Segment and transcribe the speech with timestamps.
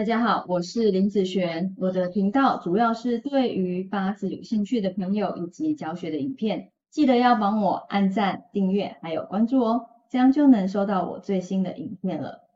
[0.00, 12.48] 大家好，我是林子璇，我的频道主要是对于八字有兴趣的朋友以及教学的影片，记得要帮我按赞、订阅还有关注哦，这样就能收到我最新的影片了。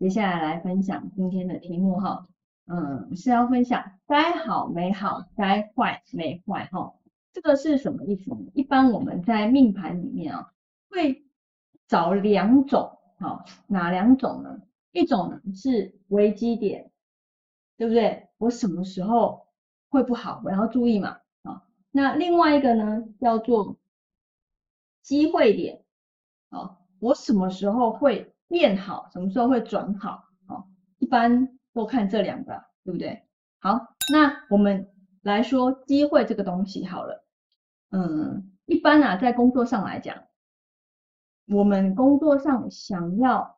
[0.00, 2.26] 接下来来分享今天的题目哈，
[2.66, 6.94] 嗯，是要分享该好没好，该坏没坏哈，
[7.32, 8.32] 这个是什么意思？
[8.54, 10.52] 一般我们在命盘里面啊，
[10.90, 11.22] 会
[11.86, 14.60] 找两种，好，哪两种呢？
[14.94, 16.88] 一种是危机点，
[17.76, 18.28] 对不对？
[18.38, 19.48] 我什么时候
[19.88, 23.76] 会不好，我要注意嘛，啊，那另外一个呢叫做
[25.02, 25.82] 机会点，
[26.50, 30.64] 啊，我什么时候会变好，什么时候会转好，啊，
[30.98, 33.26] 一般都看这两个，对不对？
[33.58, 34.88] 好，那我们
[35.22, 37.24] 来说机会这个东西好了，
[37.90, 40.22] 嗯，一般啊在工作上来讲，
[41.48, 43.53] 我们工作上想要。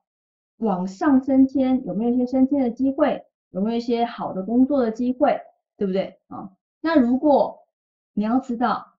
[0.58, 3.24] 往上升迁有没有一些升迁的机会？
[3.50, 5.40] 有没有一些好的工作的机会？
[5.76, 6.50] 对不对啊？
[6.80, 7.66] 那如果
[8.14, 8.94] 你要知道，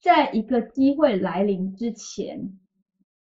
[0.00, 2.58] 在一个机会来临之前，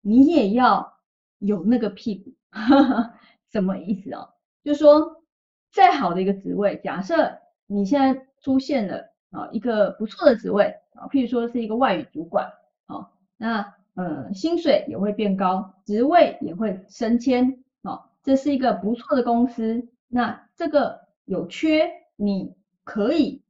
[0.02, 0.94] 你也要
[1.40, 2.34] 有那个屁股，
[3.52, 4.30] 什么意思啊？
[4.64, 5.23] 就是说，
[5.72, 12.48] 再好的一个职位，假设你现在出现了啊一个不错的职位啊，譬如说是一个外语主管
[12.86, 13.73] 啊，那。
[14.00, 19.88] 嗯，薪水也会变高，职位也会升迁，好，这是一个不错的公司。
[20.08, 23.42] 那这个有缺，你可以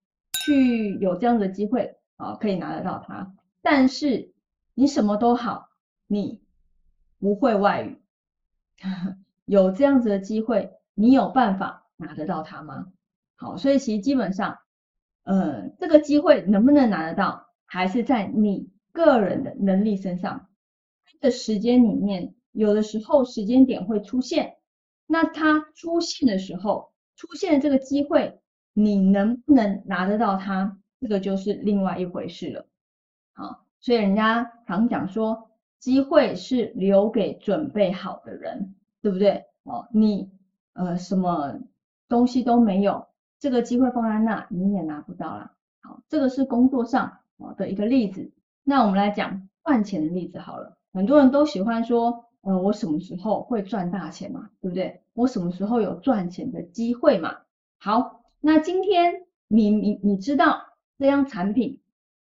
[0.46, 3.36] 去有这样的机会，啊，可以拿得到它。
[3.62, 4.32] 但是
[4.74, 5.68] 你什么都好，
[6.08, 6.42] 你
[7.20, 8.02] 不会外语，
[9.44, 12.88] 有这样子的机会，你有办法拿得到它吗？
[13.36, 14.60] 好，所以其实基本上，
[15.24, 18.70] 呃，这个机会能不能拿得到，还是在你。
[18.98, 20.48] 个人的能力身上
[21.22, 24.58] 的时间里面，有的时候时间点会出现，
[25.06, 28.40] 那它出现的时候，出现的这个机会，
[28.74, 32.66] 你能不能拿得到它，这个就是另外一回事了。
[33.34, 38.74] 好，所以人家常讲说，机会是留给准备好的人，
[39.04, 39.46] 对不对？
[39.62, 40.32] 哦，你
[40.74, 41.60] 呃什么
[42.10, 43.08] 东西都没有，
[43.38, 45.52] 这个机会放在那，你也拿不到了。
[45.82, 48.32] 好，这个是工作上啊的一个例子。
[48.70, 55.02] 那我们来讲赚钱的例子好了，很多人都喜欢说，呃，我什么时候会赚大钱嘛，对不对？
[55.14, 57.38] 我什么时候有赚钱的机会嘛？
[57.78, 60.64] 好，那今天你你你知道
[60.98, 61.80] 这样产品，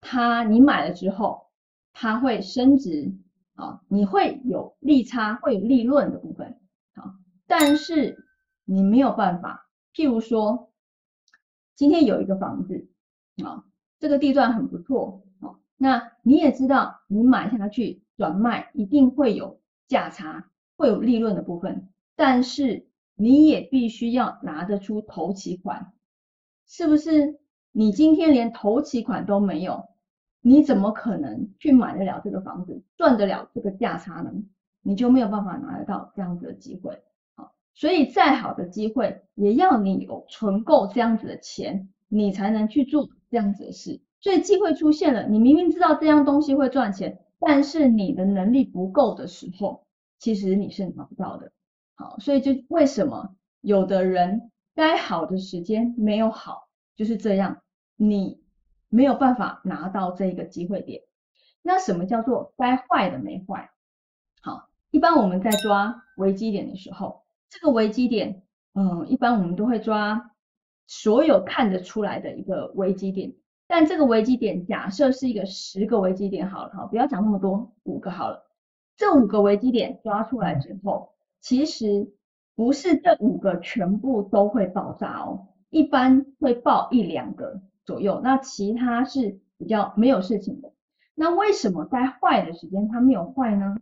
[0.01, 1.47] 它你买了之后，
[1.93, 3.13] 它会升值
[3.53, 6.59] 啊，你会有利差，会有利润的部分
[6.95, 7.15] 啊，
[7.47, 8.25] 但是
[8.65, 10.69] 你没有办法，譬如说，
[11.75, 12.89] 今天有一个房子
[13.41, 13.63] 啊，
[13.99, 15.55] 这个地段很不错啊。
[15.77, 25.93] 那你也知道，你买下去转卖一定会有价差，会有利润的部分，但是你也必须要拿得出头期款，
[26.67, 27.39] 是不是？
[27.71, 29.83] 你今天连头期款都没有，
[30.39, 34.31] 你怎么可能去买得了这个房子，赚得了这个价差呢？
[34.81, 37.03] 你就没有办法拿得到这样子的机会。
[37.35, 43.99] 好，所以再好的机会，也要你有存够这样子的钱，你才能去做这样子的事。
[44.25, 49.85] 所以机会出现了，你明明知道这样东西会赚钱，但是你的能力不够的时候，
[50.17, 51.51] 其实你是拿不到的。
[51.93, 57.61] 好，所以就为什么有的人该好的时间没有好，就是这样，
[57.97, 58.41] 你
[58.89, 61.03] 没有办法拿到这个机会点。
[61.61, 63.69] 那什么叫做该坏的没坏？
[64.41, 67.21] 好，一般我们在抓危机点的时候，
[67.51, 68.41] 这个危机点，
[68.73, 70.31] 嗯，一般我们都会抓
[70.87, 73.35] 所有看得出来的一个危机点。
[73.67, 78.43] 但这个危机点假设是一个十个危机点好了哈，不要讲那么多，五个好了。
[78.95, 81.09] 这五个危机点抓出来之后，
[81.41, 82.13] 其实
[82.55, 90.71] 不是这五个全部都会爆炸哦，一般会爆一两个左右，那其他是比较没有事情的。
[91.13, 93.77] 那为什么在坏的时间它没有坏呢？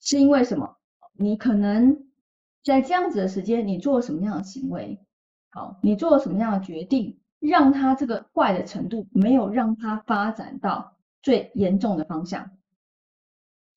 [0.00, 0.76] 是因为什么？
[1.12, 2.06] 你可能
[2.62, 5.00] 在这样子的时间，你做了什么样的行为？
[5.50, 7.18] 好，你做了什么样的决定？
[7.40, 12.50] 让他这个坏的程度没有让他发展到最严重的方向，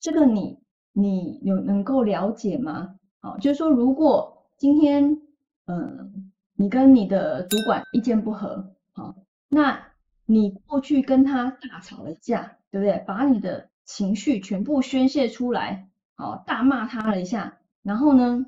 [0.00, 0.58] 这个你
[0.92, 2.96] 你有能够了解吗？
[3.20, 5.20] 好，就是说如果今天
[5.66, 9.14] 嗯你跟你的主管意见不合，好，
[9.48, 9.92] 那
[10.26, 13.04] 你过去跟他大吵了架，对不对？
[13.06, 18.46] 把你的情绪全部宣泄出来，好，大骂他了一下，然后呢，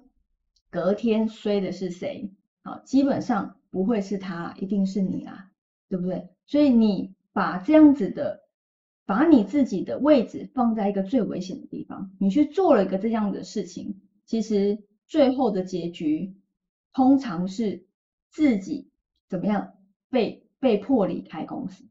[0.71, 2.33] 隔天衰的是谁？
[2.65, 3.57] 好，基本上。
[3.75, 5.51] 不会是他，一定是你啊，
[5.89, 6.29] 对不对？
[6.47, 8.45] 所以你把这样子的，
[9.05, 16.37] 把你自己的位置放在一个最危险的地方，你去做了一个这样的事情，其实最后的结局
[16.93, 17.85] 通常是
[18.31, 18.93] 自己
[19.29, 19.75] 怎么样
[20.09, 21.85] 被被迫离开公司，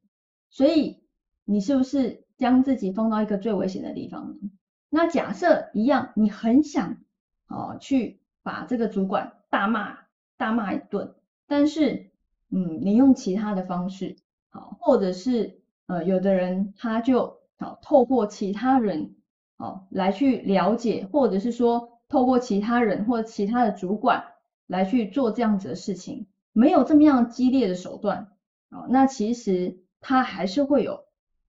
[0.49, 1.03] 所以
[1.43, 4.49] 你是不是将自己放到一个最危险的地方呢？
[4.89, 7.03] 那假设一样，你很想
[7.47, 9.97] 哦去把这个主管大骂
[10.37, 11.13] 大骂一顿，
[11.47, 12.11] 但是
[12.49, 14.15] 嗯，你用其他的方式，
[14.49, 19.15] 好，或者是呃有的人他就好透过其他人。
[19.57, 24.25] 哦，来去了解，或者是说透过其他人或其他的主管
[24.65, 28.31] 来去做这样子的事情，没有这么样激烈的手段，
[28.71, 31.05] 哦，那其实他还是会有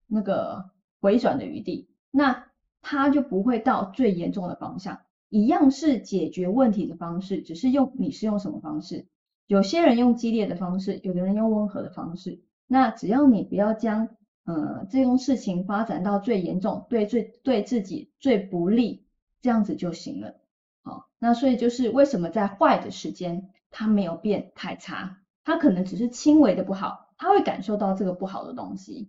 [0.06, 0.70] 那个
[1.00, 2.46] 回转的余地，那
[2.82, 5.00] 他就不会到最严重的方向，
[5.30, 9.06] 一样是解决问题的方式，只是用你是用什么方式，
[9.46, 14.08] 有些人用激烈的方式，有的人用温和的方式，那只要你不要将。
[14.46, 19.06] 呃，这种事情发展到最严重，对最对自己最不利，
[19.40, 20.34] 这样子就行了。
[20.82, 29.08] 好，那所以就是为什么在坏的时间，他没有变太差，他可能只是轻微的不好，他会感受到这个不好的东西，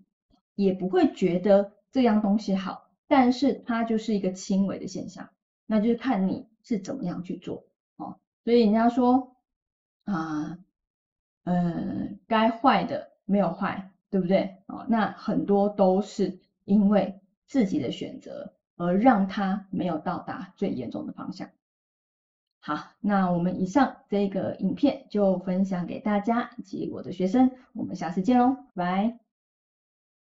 [0.55, 5.29] 也不会觉得这样东西好，但是它就是一个轻微的现象，
[5.65, 7.65] 那就是看你是怎么样去做。
[7.97, 8.15] 哦，
[8.45, 9.34] 所以人家说
[10.06, 10.57] 啊，
[11.44, 13.92] 嗯，该坏的没有坏。
[14.07, 14.63] 对不对？
[14.68, 21.50] 哦，那很多都是因为自己的选择而让他没有到达最严重的方向。
[22.62, 29.25] 好，那我们以上这个影片就分享给大家及我的学生，我们下次见喽，拜。